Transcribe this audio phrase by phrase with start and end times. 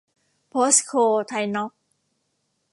[0.49, 0.91] โพสโค-
[1.29, 1.79] ไทยน๊อคซ์